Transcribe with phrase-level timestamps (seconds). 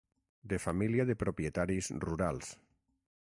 [0.53, 2.53] De família de propietaris rurals.